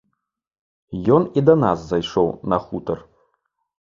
[1.15, 2.99] Ён і да нас зайшоў на хутар.